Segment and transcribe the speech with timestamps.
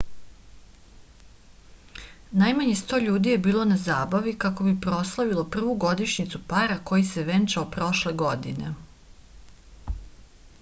[2.43, 7.29] najmanje sto ljudi je bilo na zabavi kako bi proslavilo prvu godišnjicu para koji se
[7.31, 8.75] venčao prošle godine